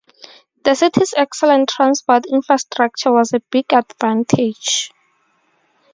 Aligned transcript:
The 0.63 0.73
city's 0.73 1.13
excellent 1.15 1.69
transport 1.69 2.25
infrastructure 2.25 3.11
was 3.13 3.33
a 3.33 3.39
big 3.39 3.71
advantage. 3.71 4.91